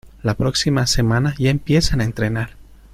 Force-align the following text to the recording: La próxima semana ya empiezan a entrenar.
La 0.23 0.33
próxima 0.33 0.87
semana 0.87 1.35
ya 1.37 1.51
empiezan 1.51 2.01
a 2.01 2.05
entrenar. 2.05 2.57